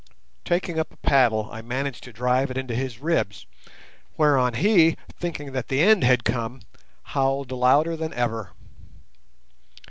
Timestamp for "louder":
7.51-7.95